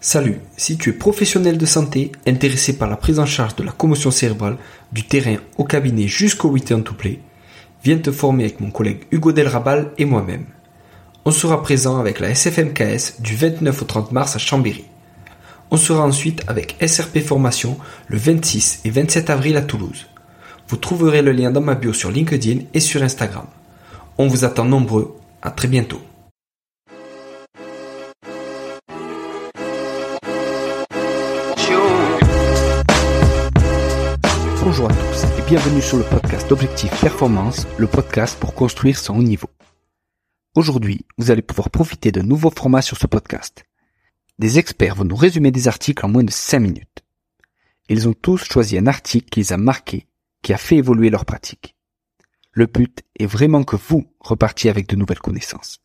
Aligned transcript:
Salut, 0.00 0.40
si 0.56 0.78
tu 0.78 0.90
es 0.90 0.92
professionnel 0.92 1.58
de 1.58 1.66
santé 1.66 2.12
intéressé 2.24 2.78
par 2.78 2.88
la 2.88 2.96
prise 2.96 3.18
en 3.18 3.26
charge 3.26 3.56
de 3.56 3.64
la 3.64 3.72
commotion 3.72 4.12
cérébrale, 4.12 4.56
du 4.92 5.02
terrain 5.02 5.38
au 5.56 5.64
cabinet 5.64 6.06
jusqu'au 6.06 6.50
return 6.50 6.84
to 6.84 6.94
play, 6.94 7.18
viens 7.82 7.98
te 7.98 8.12
former 8.12 8.44
avec 8.44 8.60
mon 8.60 8.70
collègue 8.70 9.06
Hugo 9.10 9.32
Delrabal 9.32 9.90
et 9.98 10.04
moi-même. 10.04 10.44
On 11.24 11.32
sera 11.32 11.60
présent 11.62 11.98
avec 11.98 12.20
la 12.20 12.30
SFMKS 12.30 13.20
du 13.20 13.34
29 13.34 13.82
au 13.82 13.84
30 13.84 14.12
mars 14.12 14.36
à 14.36 14.38
Chambéry. 14.38 14.84
On 15.72 15.76
sera 15.76 16.04
ensuite 16.04 16.42
avec 16.46 16.76
SRP 16.80 17.18
Formation 17.18 17.76
le 18.06 18.18
26 18.18 18.82
et 18.84 18.90
27 18.90 19.30
avril 19.30 19.56
à 19.56 19.62
Toulouse. 19.62 20.06
Vous 20.68 20.76
trouverez 20.76 21.22
le 21.22 21.32
lien 21.32 21.50
dans 21.50 21.60
ma 21.60 21.74
bio 21.74 21.92
sur 21.92 22.12
LinkedIn 22.12 22.66
et 22.72 22.80
sur 22.80 23.02
Instagram. 23.02 23.46
On 24.16 24.28
vous 24.28 24.44
attend 24.44 24.64
nombreux. 24.64 25.16
À 25.42 25.50
très 25.50 25.68
bientôt. 25.68 26.00
Bienvenue 35.48 35.80
sur 35.80 35.96
le 35.96 36.04
podcast 36.04 36.52
Objectif 36.52 36.90
Performance, 37.00 37.66
le 37.78 37.86
podcast 37.86 38.38
pour 38.38 38.52
construire 38.52 38.98
son 38.98 39.16
haut 39.16 39.22
niveau. 39.22 39.48
Aujourd'hui, 40.54 41.06
vous 41.16 41.30
allez 41.30 41.40
pouvoir 41.40 41.70
profiter 41.70 42.12
de 42.12 42.20
nouveaux 42.20 42.50
formats 42.50 42.82
sur 42.82 42.98
ce 42.98 43.06
podcast. 43.06 43.64
Des 44.38 44.58
experts 44.58 44.96
vont 44.96 45.06
nous 45.06 45.16
résumer 45.16 45.50
des 45.50 45.66
articles 45.66 46.04
en 46.04 46.10
moins 46.10 46.22
de 46.22 46.30
5 46.30 46.60
minutes. 46.60 47.02
Ils 47.88 48.06
ont 48.06 48.12
tous 48.12 48.44
choisi 48.44 48.76
un 48.76 48.86
article 48.86 49.30
qui 49.30 49.40
les 49.40 49.54
a 49.54 49.56
marqués, 49.56 50.06
qui 50.42 50.52
a 50.52 50.58
fait 50.58 50.76
évoluer 50.76 51.08
leur 51.08 51.24
pratique. 51.24 51.74
Le 52.52 52.66
but 52.66 53.02
est 53.18 53.24
vraiment 53.24 53.64
que 53.64 53.76
vous 53.76 54.04
repartiez 54.20 54.68
avec 54.68 54.86
de 54.86 54.96
nouvelles 54.96 55.18
connaissances. 55.18 55.78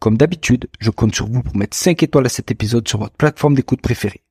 Comme 0.00 0.16
d'habitude, 0.16 0.68
je 0.80 0.90
compte 0.90 1.14
sur 1.14 1.28
vous 1.28 1.44
pour 1.44 1.56
mettre 1.56 1.76
5 1.76 2.02
étoiles 2.02 2.26
à 2.26 2.30
cet 2.30 2.50
épisode 2.50 2.88
sur 2.88 2.98
votre 2.98 3.16
plateforme 3.16 3.54
d'écoute 3.54 3.80
préférée. 3.80 4.24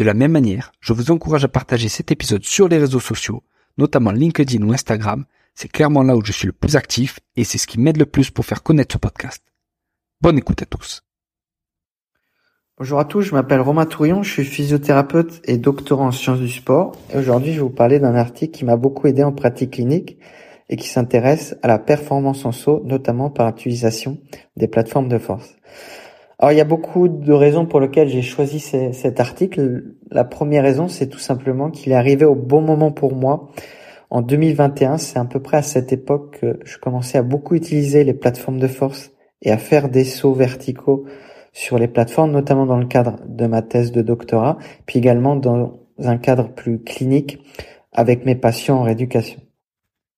De 0.00 0.04
la 0.06 0.14
même 0.14 0.32
manière, 0.32 0.72
je 0.80 0.94
vous 0.94 1.10
encourage 1.10 1.44
à 1.44 1.48
partager 1.48 1.90
cet 1.90 2.10
épisode 2.10 2.42
sur 2.42 2.68
les 2.68 2.78
réseaux 2.78 3.00
sociaux, 3.00 3.42
notamment 3.76 4.12
LinkedIn 4.12 4.66
ou 4.66 4.72
Instagram. 4.72 5.26
C'est 5.54 5.70
clairement 5.70 6.02
là 6.02 6.16
où 6.16 6.24
je 6.24 6.32
suis 6.32 6.46
le 6.46 6.54
plus 6.54 6.74
actif 6.74 7.20
et 7.36 7.44
c'est 7.44 7.58
ce 7.58 7.66
qui 7.66 7.78
m'aide 7.78 7.98
le 7.98 8.06
plus 8.06 8.30
pour 8.30 8.46
faire 8.46 8.62
connaître 8.62 8.94
ce 8.94 8.98
podcast. 8.98 9.42
Bonne 10.22 10.38
écoute 10.38 10.62
à 10.62 10.64
tous. 10.64 11.02
Bonjour 12.78 12.98
à 12.98 13.04
tous, 13.04 13.20
je 13.20 13.34
m'appelle 13.34 13.60
Romain 13.60 13.84
Tourion, 13.84 14.22
je 14.22 14.30
suis 14.30 14.44
physiothérapeute 14.46 15.42
et 15.44 15.58
doctorant 15.58 16.06
en 16.06 16.12
sciences 16.12 16.40
du 16.40 16.48
sport. 16.48 16.92
Aujourd'hui, 17.14 17.52
je 17.52 17.58
vais 17.58 17.64
vous 17.64 17.68
parler 17.68 18.00
d'un 18.00 18.14
article 18.14 18.56
qui 18.56 18.64
m'a 18.64 18.76
beaucoup 18.76 19.06
aidé 19.06 19.22
en 19.22 19.32
pratique 19.32 19.72
clinique 19.72 20.16
et 20.70 20.76
qui 20.76 20.88
s'intéresse 20.88 21.56
à 21.62 21.68
la 21.68 21.78
performance 21.78 22.46
en 22.46 22.52
saut, 22.52 22.80
notamment 22.86 23.28
par 23.28 23.48
l'utilisation 23.48 24.16
des 24.56 24.66
plateformes 24.66 25.10
de 25.10 25.18
force. 25.18 25.56
Alors 26.40 26.52
il 26.52 26.56
y 26.56 26.62
a 26.62 26.64
beaucoup 26.64 27.08
de 27.08 27.32
raisons 27.34 27.66
pour 27.66 27.80
lesquelles 27.80 28.08
j'ai 28.08 28.22
choisi 28.22 28.60
cet 28.60 29.20
article. 29.20 29.94
La 30.10 30.24
première 30.24 30.62
raison, 30.62 30.88
c'est 30.88 31.06
tout 31.06 31.18
simplement 31.18 31.70
qu'il 31.70 31.92
est 31.92 31.96
arrivé 31.96 32.24
au 32.24 32.34
bon 32.34 32.62
moment 32.62 32.90
pour 32.90 33.14
moi. 33.14 33.50
En 34.08 34.22
2021, 34.22 34.96
c'est 34.96 35.18
à 35.18 35.24
peu 35.26 35.40
près 35.42 35.58
à 35.58 35.62
cette 35.62 35.92
époque 35.92 36.38
que 36.40 36.58
je 36.64 36.78
commençais 36.78 37.18
à 37.18 37.22
beaucoup 37.22 37.54
utiliser 37.56 38.04
les 38.04 38.14
plateformes 38.14 38.58
de 38.58 38.68
force 38.68 39.10
et 39.42 39.50
à 39.50 39.58
faire 39.58 39.90
des 39.90 40.04
sauts 40.04 40.32
verticaux 40.32 41.04
sur 41.52 41.78
les 41.78 41.88
plateformes, 41.88 42.30
notamment 42.30 42.64
dans 42.64 42.78
le 42.78 42.86
cadre 42.86 43.18
de 43.28 43.46
ma 43.46 43.60
thèse 43.60 43.92
de 43.92 44.00
doctorat, 44.00 44.56
puis 44.86 44.98
également 44.98 45.36
dans 45.36 45.78
un 45.98 46.16
cadre 46.16 46.48
plus 46.48 46.82
clinique 46.82 47.38
avec 47.92 48.24
mes 48.24 48.34
patients 48.34 48.78
en 48.78 48.82
rééducation. 48.84 49.42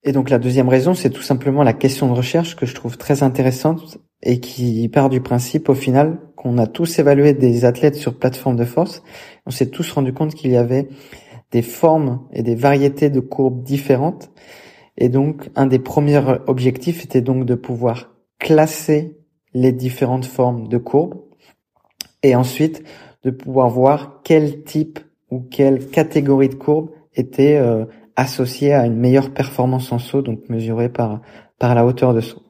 Et 0.05 0.13
donc 0.13 0.31
la 0.31 0.39
deuxième 0.39 0.69
raison, 0.69 0.95
c'est 0.95 1.11
tout 1.11 1.21
simplement 1.21 1.65
la 1.65 1.73
question 1.73 2.07
de 2.07 2.13
recherche 2.13 2.55
que 2.55 2.65
je 2.65 2.77
trouve 2.77 2.97
très 2.97 3.25
intéressante 3.25 3.99
et 4.23 4.41
qui 4.41 4.89
part 4.89 5.09
du 5.09 5.21
principe 5.21 5.69
au 5.69 5.75
final 5.75 6.19
qu'on 6.37 6.59
a 6.59 6.67
tous 6.67 6.99
évalué 6.99 7.35
des 7.35 7.65
athlètes 7.65 7.97
sur 7.97 8.19
plateforme 8.19 8.57
de 8.57 8.65
force. 8.65 9.03
On 9.47 9.51
s'est 9.51 9.71
tous 9.71 9.91
rendu 9.93 10.13
compte 10.13 10.35
qu'il 10.35 10.51
y 10.51 10.57
avait 10.57 10.89
des 11.51 11.63
formes 11.63 12.27
et 12.33 12.43
des 12.43 12.55
variétés 12.55 13.11
de 13.11 13.21
courbes 13.21 13.63
différentes. 13.63 14.31
Et 14.97 15.09
donc 15.09 15.51
un 15.55 15.67
des 15.67 15.79
premiers 15.79 16.23
objectifs 16.47 17.05
était 17.05 17.21
donc 17.21 17.45
de 17.45 17.55
pouvoir 17.55 18.15
classer 18.39 19.17
les 19.55 19.73
différentes 19.73 20.25
formes 20.25 20.69
de 20.69 20.79
courbes 20.79 21.21
et 22.23 22.35
ensuite 22.35 22.83
de 23.23 23.31
pouvoir 23.31 23.69
voir 23.69 24.21
quel 24.25 24.63
type 24.65 24.99
ou 25.31 25.41
quelle 25.41 25.89
catégorie 25.89 26.49
de 26.49 26.55
courbes 26.55 26.91
était 27.15 27.57
euh, 27.57 27.85
associée 28.17 28.73
à 28.73 28.87
une 28.87 28.97
meilleure 28.97 29.33
performance 29.33 29.93
en 29.93 29.99
saut, 29.99 30.23
donc 30.23 30.49
mesurée 30.49 30.89
par, 30.89 31.21
par 31.59 31.75
la 31.75 31.87
hauteur 31.87 32.15
de 32.15 32.21
saut. 32.21 32.42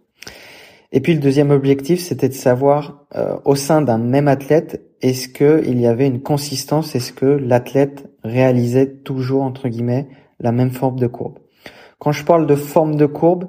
Et 0.92 1.00
puis 1.00 1.14
le 1.14 1.20
deuxième 1.20 1.50
objectif, 1.50 2.00
c'était 2.00 2.28
de 2.28 2.34
savoir 2.34 3.06
euh, 3.16 3.36
au 3.44 3.54
sein 3.54 3.80
d'un 3.80 3.98
même 3.98 4.28
athlète, 4.28 4.82
est-ce 5.00 5.28
qu'il 5.28 5.80
y 5.80 5.86
avait 5.86 6.06
une 6.06 6.20
consistance, 6.20 6.94
est-ce 6.94 7.12
que 7.12 7.24
l'athlète 7.24 8.10
réalisait 8.22 8.86
toujours 8.86 9.42
entre 9.42 9.68
guillemets 9.68 10.08
la 10.38 10.52
même 10.52 10.70
forme 10.70 10.98
de 10.98 11.06
courbe. 11.06 11.38
Quand 11.98 12.12
je 12.12 12.24
parle 12.24 12.46
de 12.46 12.54
forme 12.54 12.96
de 12.96 13.06
courbe, 13.06 13.48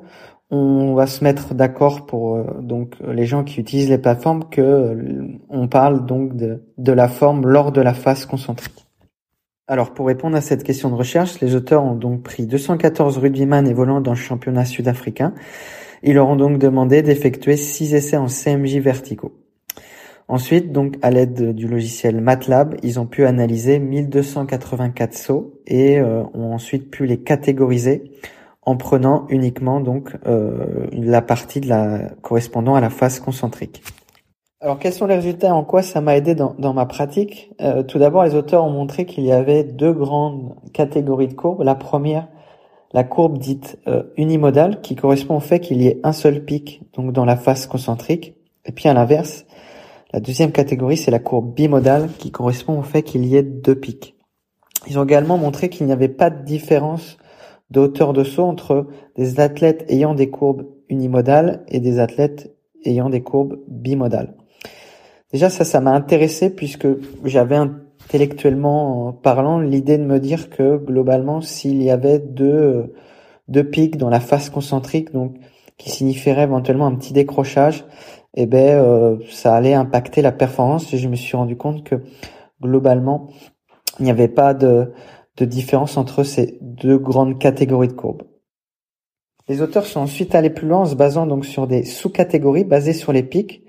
on 0.51 0.93
va 0.93 1.07
se 1.07 1.23
mettre 1.23 1.53
d'accord 1.53 2.05
pour 2.05 2.35
euh, 2.35 2.45
donc 2.61 2.95
les 3.05 3.25
gens 3.25 3.43
qui 3.43 3.59
utilisent 3.59 3.89
les 3.89 3.97
plateformes 3.97 4.47
que 4.49 4.61
euh, 4.61 5.27
on 5.49 5.67
parle 5.67 6.05
donc 6.05 6.35
de, 6.35 6.63
de 6.77 6.91
la 6.91 7.07
forme 7.07 7.47
lors 7.47 7.71
de 7.71 7.81
la 7.81 7.93
phase 7.93 8.25
concentrique. 8.25 8.85
Alors 9.67 9.93
pour 9.93 10.07
répondre 10.07 10.35
à 10.35 10.41
cette 10.41 10.63
question 10.63 10.89
de 10.89 10.95
recherche, 10.95 11.39
les 11.41 11.55
auteurs 11.55 11.83
ont 11.83 11.95
donc 11.95 12.21
pris 12.21 12.45
214 12.45 13.17
rugbyman 13.17 13.67
évoluant 13.67 14.01
dans 14.01 14.11
le 14.11 14.17
championnat 14.17 14.65
sud-africain 14.65 15.33
ils 16.03 16.13
leur 16.13 16.27
ont 16.27 16.35
donc 16.35 16.57
demandé 16.57 17.01
d'effectuer 17.01 17.57
six 17.57 17.95
essais 17.95 18.17
en 18.17 18.27
CMJ 18.27 18.77
verticaux. 18.77 19.31
Ensuite, 20.27 20.71
donc 20.71 20.97
à 21.01 21.11
l'aide 21.11 21.53
du 21.53 21.67
logiciel 21.67 22.21
MATLAB, 22.21 22.75
ils 22.81 22.99
ont 22.99 23.05
pu 23.05 23.25
analyser 23.25 23.79
1284 23.79 25.13
sauts 25.13 25.59
et 25.67 25.99
euh, 25.99 26.23
ont 26.33 26.53
ensuite 26.53 26.89
pu 26.89 27.05
les 27.05 27.17
catégoriser 27.17 28.11
en 28.65 28.77
prenant 28.77 29.25
uniquement 29.29 29.81
donc 29.81 30.15
euh, 30.25 30.87
la 30.93 31.21
partie 31.21 31.61
correspondant 32.21 32.75
à 32.75 32.81
la 32.81 32.89
phase 32.89 33.19
concentrique. 33.19 33.83
Alors 34.61 34.79
quels 34.79 34.93
sont 34.93 35.07
les 35.07 35.15
résultats? 35.15 35.53
En 35.53 35.65
quoi 35.65 35.81
ça 35.81 35.99
m'a 35.99 36.15
aidé 36.15 36.35
dans, 36.35 36.55
dans, 36.57 36.73
ma 36.73 36.85
pratique? 36.85 37.51
Euh, 37.59 37.83
Tout 37.83 37.99
d'abord, 37.99 38.23
les 38.23 38.33
auteurs 38.33 38.63
ont 38.63 38.69
montré 38.69 39.05
qu'il 39.05 39.25
y 39.25 39.33
avait 39.33 39.65
deux 39.65 39.91
grandes 39.91 40.55
catégories 40.71 41.27
de 41.27 41.33
courbes. 41.33 41.63
La 41.63 41.75
première, 41.75 42.29
la 42.93 43.03
courbe 43.03 43.37
dite 43.37 43.79
euh, 43.87 44.03
unimodale 44.17 44.81
qui 44.81 44.95
correspond 44.95 45.37
au 45.37 45.39
fait 45.39 45.59
qu'il 45.59 45.81
y 45.81 45.87
ait 45.87 45.99
un 46.03 46.13
seul 46.13 46.45
pic 46.45 46.81
donc 46.93 47.11
dans 47.11 47.25
la 47.25 47.35
face 47.35 47.67
concentrique 47.67 48.35
et 48.65 48.71
puis 48.71 48.87
à 48.87 48.93
l'inverse 48.93 49.45
la 50.13 50.19
deuxième 50.19 50.51
catégorie 50.51 50.97
c'est 50.97 51.09
la 51.09 51.17
courbe 51.17 51.55
bimodale 51.55 52.07
qui 52.19 52.29
correspond 52.29 52.77
au 52.77 52.83
fait 52.83 53.01
qu'il 53.01 53.25
y 53.25 53.35
ait 53.35 53.41
deux 53.41 53.73
pics. 53.73 54.15
Ils 54.87 54.99
ont 54.99 55.03
également 55.05 55.39
montré 55.39 55.69
qu'il 55.69 55.87
n'y 55.87 55.91
avait 55.91 56.07
pas 56.07 56.29
de 56.29 56.43
différence 56.45 57.17
de 57.71 57.79
hauteur 57.79 58.13
de 58.13 58.23
saut 58.23 58.43
entre 58.43 58.85
des 59.15 59.39
athlètes 59.39 59.85
ayant 59.87 60.13
des 60.13 60.29
courbes 60.29 60.67
unimodales 60.87 61.63
et 61.67 61.79
des 61.79 61.99
athlètes 61.99 62.53
ayant 62.85 63.09
des 63.09 63.23
courbes 63.23 63.59
bimodales. 63.67 64.35
Déjà 65.31 65.49
ça 65.49 65.65
ça 65.65 65.81
m'a 65.81 65.93
intéressé 65.93 66.53
puisque 66.53 66.87
j'avais 67.23 67.55
un 67.55 67.75
intellectuellement 68.05 69.13
parlant, 69.13 69.59
l'idée 69.59 69.97
de 69.97 70.03
me 70.03 70.19
dire 70.19 70.49
que 70.49 70.77
globalement, 70.77 71.41
s'il 71.41 71.81
y 71.81 71.89
avait 71.89 72.19
deux, 72.19 72.93
deux 73.47 73.63
pics 73.63 73.97
dans 73.97 74.09
la 74.09 74.19
face 74.19 74.49
concentrique, 74.49 75.11
donc 75.13 75.35
qui 75.77 75.89
signifierait 75.89 76.43
éventuellement 76.43 76.87
un 76.87 76.95
petit 76.95 77.13
décrochage, 77.13 77.85
eh 78.35 78.45
ben 78.45 78.77
euh, 78.77 79.17
ça 79.29 79.55
allait 79.55 79.73
impacter 79.73 80.21
la 80.21 80.31
performance. 80.31 80.93
Et 80.93 80.97
je 80.97 81.07
me 81.07 81.15
suis 81.15 81.35
rendu 81.35 81.55
compte 81.55 81.83
que 81.83 81.95
globalement, 82.61 83.29
il 83.99 84.05
n'y 84.05 84.11
avait 84.11 84.27
pas 84.27 84.53
de, 84.53 84.93
de 85.37 85.45
différence 85.45 85.97
entre 85.97 86.23
ces 86.23 86.57
deux 86.61 86.97
grandes 86.97 87.39
catégories 87.39 87.87
de 87.87 87.93
courbes. 87.93 88.23
Les 89.49 89.61
auteurs 89.61 89.85
sont 89.85 89.99
ensuite 89.99 90.35
allés 90.35 90.49
plus 90.49 90.67
loin 90.67 90.85
se 90.85 90.95
basant 90.95 91.27
donc 91.27 91.45
sur 91.45 91.67
des 91.67 91.83
sous-catégories 91.83 92.63
basées 92.63 92.93
sur 92.93 93.11
les 93.11 93.23
pics 93.23 93.62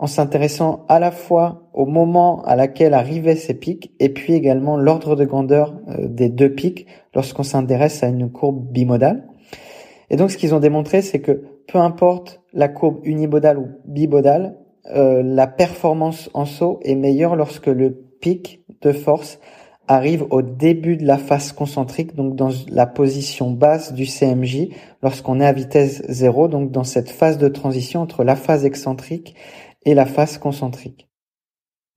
en 0.00 0.06
s'intéressant 0.06 0.86
à 0.88 0.98
la 0.98 1.10
fois 1.10 1.68
au 1.74 1.84
moment 1.84 2.42
à 2.44 2.56
laquelle 2.56 2.94
arrivaient 2.94 3.36
ces 3.36 3.52
pics 3.52 3.92
et 4.00 4.08
puis 4.08 4.32
également 4.32 4.78
l'ordre 4.78 5.14
de 5.14 5.26
grandeur 5.26 5.74
euh, 5.88 6.08
des 6.08 6.30
deux 6.30 6.52
pics 6.52 6.86
lorsqu'on 7.14 7.42
s'intéresse 7.42 8.02
à 8.02 8.08
une 8.08 8.32
courbe 8.32 8.66
bimodale. 8.72 9.28
Et 10.08 10.16
donc 10.16 10.30
ce 10.30 10.38
qu'ils 10.38 10.54
ont 10.54 10.58
démontré, 10.58 11.02
c'est 11.02 11.20
que 11.20 11.42
peu 11.68 11.78
importe 11.78 12.40
la 12.54 12.68
courbe 12.68 13.00
unimodale 13.04 13.58
ou 13.58 13.68
bimodale, 13.84 14.56
euh, 14.86 15.22
la 15.22 15.46
performance 15.46 16.30
en 16.32 16.46
saut 16.46 16.80
est 16.82 16.94
meilleure 16.94 17.36
lorsque 17.36 17.66
le 17.66 17.92
pic 17.92 18.64
de 18.80 18.92
force 18.92 19.38
arrive 19.86 20.24
au 20.30 20.40
début 20.40 20.96
de 20.96 21.04
la 21.04 21.18
phase 21.18 21.52
concentrique, 21.52 22.14
donc 22.14 22.36
dans 22.36 22.50
la 22.68 22.86
position 22.86 23.50
basse 23.50 23.92
du 23.92 24.06
CMJ, 24.06 24.68
lorsqu'on 25.02 25.40
est 25.40 25.46
à 25.46 25.52
vitesse 25.52 26.02
zéro, 26.08 26.48
donc 26.48 26.70
dans 26.70 26.84
cette 26.84 27.10
phase 27.10 27.38
de 27.38 27.48
transition 27.48 28.00
entre 28.00 28.22
la 28.22 28.36
phase 28.36 28.64
excentrique 28.64 29.34
et 29.84 29.94
la 29.94 30.06
face 30.06 30.38
concentrique. 30.38 31.09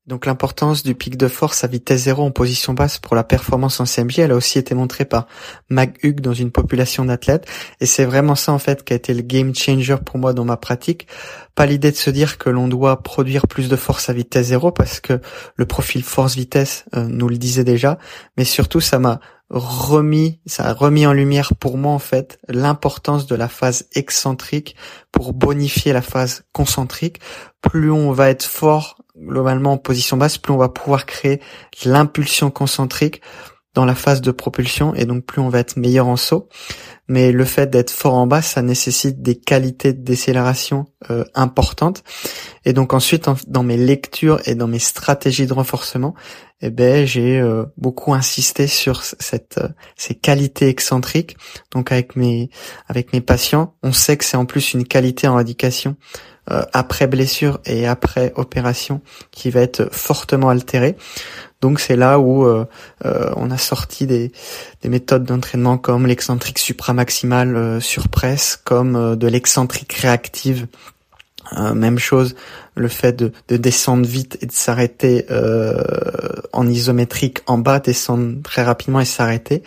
Donc 0.05 0.25
l'importance 0.25 0.83
du 0.83 0.95
pic 0.95 1.15
de 1.15 1.29
force 1.29 1.63
à 1.63 1.67
vitesse 1.67 2.01
zéro 2.01 2.23
en 2.23 2.31
position 2.31 2.73
basse 2.73 2.99
pour 2.99 3.15
la 3.15 3.23
performance 3.23 3.79
en 3.79 3.85
CMJ, 3.85 4.19
elle 4.19 4.31
a 4.31 4.35
aussi 4.35 4.59
été 4.59 4.75
montrée 4.75 5.05
par 5.05 5.27
Mag 5.69 5.97
dans 6.19 6.33
une 6.33 6.51
population 6.51 7.05
d'athlètes. 7.05 7.47
Et 7.79 7.85
c'est 7.85 8.03
vraiment 8.03 8.35
ça 8.35 8.51
en 8.51 8.59
fait 8.59 8.83
qui 8.83 8.91
a 8.91 8.97
été 8.97 9.13
le 9.13 9.21
game 9.21 9.55
changer 9.55 9.95
pour 10.05 10.17
moi 10.17 10.33
dans 10.33 10.43
ma 10.43 10.57
pratique. 10.57 11.07
Pas 11.55 11.65
l'idée 11.65 11.91
de 11.91 11.95
se 11.95 12.09
dire 12.09 12.37
que 12.37 12.49
l'on 12.49 12.67
doit 12.67 13.01
produire 13.01 13.47
plus 13.47 13.69
de 13.69 13.77
force 13.77 14.09
à 14.09 14.13
vitesse 14.13 14.47
zéro 14.47 14.73
parce 14.73 14.99
que 14.99 15.21
le 15.55 15.65
profil 15.65 16.03
force-vitesse 16.03 16.83
euh, 16.95 17.07
nous 17.07 17.29
le 17.29 17.37
disait 17.37 17.63
déjà, 17.63 17.97
mais 18.35 18.43
surtout 18.43 18.81
ça 18.81 18.99
m'a 18.99 19.21
remis, 19.49 20.39
ça 20.45 20.65
a 20.65 20.73
remis 20.73 21.05
en 21.05 21.13
lumière 21.13 21.53
pour 21.55 21.77
moi 21.77 21.93
en 21.93 21.99
fait 21.99 22.39
l'importance 22.49 23.27
de 23.27 23.35
la 23.35 23.47
phase 23.47 23.85
excentrique 23.93 24.75
pour 25.11 25.31
bonifier 25.31 25.93
la 25.93 26.01
phase 26.01 26.43
concentrique. 26.51 27.21
Plus 27.61 27.91
on 27.91 28.11
va 28.11 28.29
être 28.29 28.43
fort 28.43 29.02
globalement 29.17 29.73
en 29.73 29.77
position 29.77 30.17
basse, 30.17 30.37
plus 30.37 30.53
on 30.53 30.57
va 30.57 30.69
pouvoir 30.69 31.05
créer 31.05 31.39
l'impulsion 31.85 32.51
concentrique 32.51 33.21
dans 33.73 33.85
la 33.85 33.95
phase 33.95 34.21
de 34.21 34.31
propulsion 34.31 34.93
et 34.93 35.05
donc 35.05 35.25
plus 35.25 35.41
on 35.41 35.49
va 35.49 35.59
être 35.59 35.77
meilleur 35.77 36.07
en 36.07 36.15
saut. 36.15 36.47
Mais 37.07 37.31
le 37.31 37.43
fait 37.43 37.69
d'être 37.69 37.89
fort 37.89 38.13
en 38.13 38.27
bas, 38.27 38.41
ça 38.41 38.61
nécessite 38.61 39.21
des 39.21 39.35
qualités 39.35 39.93
de 39.93 40.01
décélération 40.03 40.85
euh, 41.09 41.25
importantes. 41.33 42.03
Et 42.65 42.73
donc 42.73 42.93
ensuite, 42.93 43.27
dans 43.47 43.63
mes 43.63 43.77
lectures 43.77 44.39
et 44.45 44.55
dans 44.55 44.67
mes 44.67 44.79
stratégies 44.79 45.47
de 45.47 45.53
renforcement, 45.53 46.13
eh 46.61 46.69
ben 46.69 47.05
j'ai 47.05 47.41
euh, 47.41 47.65
beaucoup 47.75 48.13
insisté 48.13 48.67
sur 48.67 49.03
cette 49.03 49.57
euh, 49.57 49.67
ces 49.97 50.15
qualités 50.15 50.69
excentriques. 50.69 51.35
Donc 51.71 51.91
avec 51.91 52.15
mes 52.15 52.49
avec 52.87 53.11
mes 53.11 53.21
patients, 53.21 53.75
on 53.83 53.91
sait 53.91 54.15
que 54.15 54.23
c'est 54.23 54.37
en 54.37 54.45
plus 54.45 54.73
une 54.73 54.85
qualité 54.85 55.27
en 55.27 55.35
indication 55.35 55.97
après 56.47 57.07
blessure 57.07 57.59
et 57.65 57.87
après 57.87 58.33
opération 58.35 59.01
qui 59.31 59.49
va 59.49 59.61
être 59.61 59.87
fortement 59.91 60.49
altérée. 60.49 60.97
Donc 61.63 61.79
c'est 61.79 61.95
là 61.95 62.19
où 62.19 62.45
euh, 62.45 62.65
euh, 63.05 63.31
on 63.37 63.49
a 63.49 63.57
sorti 63.57 64.05
des, 64.05 64.33
des 64.81 64.89
méthodes 64.89 65.23
d'entraînement 65.23 65.77
comme 65.77 66.05
l'excentrique 66.05 66.59
supramaximal 66.59 67.81
sur 67.81 68.09
presse, 68.09 68.59
comme 68.61 69.15
de 69.15 69.27
l'excentrique 69.27 69.93
réactive. 69.93 70.67
même 71.73 71.99
chose, 71.99 72.35
le 72.75 72.89
fait 72.89 73.13
de, 73.13 73.31
de, 73.47 73.55
descendre 73.55 74.05
vite 74.05 74.37
et 74.41 74.45
de 74.45 74.51
s'arrêter 74.51 75.25
en 76.51 76.67
isométrique 76.67 77.39
en 77.47 77.59
bas, 77.59 77.79
descendre 77.79 78.41
très 78.43 78.63
rapidement 78.63 78.99
et 78.99 79.05
s'arrêter. 79.05 79.63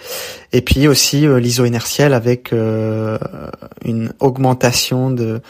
Et 0.52 0.60
puis 0.60 0.88
aussi 0.88 1.26
l'iso 1.26 1.64
inertiel 1.64 2.12
avec 2.12 2.52
une 2.52 4.12
augmentation 4.20 5.10
de 5.10 5.40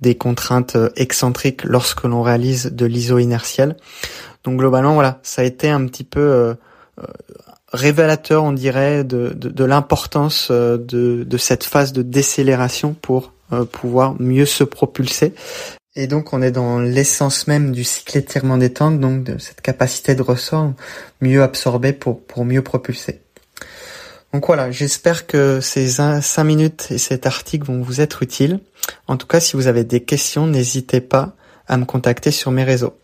des 0.00 0.14
contraintes 0.16 0.76
euh, 0.76 0.90
excentriques 0.96 1.64
lorsque 1.64 2.04
l'on 2.04 2.22
réalise 2.22 2.66
de 2.72 2.86
l'iso 2.86 3.18
inertiel. 3.18 3.76
Donc 4.44 4.58
globalement, 4.58 4.94
voilà, 4.94 5.20
ça 5.22 5.42
a 5.42 5.44
été 5.44 5.70
un 5.70 5.86
petit 5.86 6.04
peu 6.04 6.20
euh, 6.20 6.54
euh, 7.00 7.04
révélateur, 7.72 8.44
on 8.44 8.52
dirait, 8.52 9.04
de, 9.04 9.32
de, 9.34 9.64
l'importance 9.64 10.50
de, 10.50 10.76
de 11.24 11.36
cette 11.38 11.64
phase 11.64 11.92
de 11.92 12.02
décélération 12.02 12.94
pour 12.94 13.32
pouvoir 13.72 14.14
mieux 14.20 14.46
se 14.46 14.64
propulser. 14.64 15.34
Et 15.96 16.06
donc 16.06 16.32
on 16.32 16.42
est 16.42 16.50
dans 16.50 16.78
l'essence 16.78 17.46
même 17.46 17.72
du 17.72 17.84
cycle 17.84 18.18
étirement 18.18 18.58
détente, 18.58 19.00
donc 19.00 19.24
de 19.24 19.38
cette 19.38 19.60
capacité 19.60 20.14
de 20.14 20.22
ressort 20.22 20.72
mieux 21.20 21.42
absorbée 21.42 21.92
pour, 21.92 22.20
pour 22.20 22.44
mieux 22.44 22.62
propulser. 22.62 23.22
Donc 24.32 24.48
voilà, 24.48 24.72
j'espère 24.72 25.28
que 25.28 25.60
ces 25.60 25.86
5 25.88 26.42
minutes 26.42 26.88
et 26.90 26.98
cet 26.98 27.24
article 27.24 27.66
vont 27.66 27.80
vous 27.80 28.00
être 28.00 28.24
utiles. 28.24 28.58
En 29.06 29.16
tout 29.16 29.26
cas, 29.26 29.40
si 29.40 29.56
vous 29.56 29.66
avez 29.66 29.84
des 29.84 30.02
questions, 30.04 30.46
n'hésitez 30.46 31.00
pas 31.00 31.34
à 31.66 31.76
me 31.76 31.84
contacter 31.84 32.30
sur 32.30 32.50
mes 32.50 32.64
réseaux. 32.64 32.94